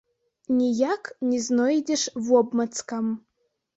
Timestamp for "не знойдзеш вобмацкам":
1.33-3.05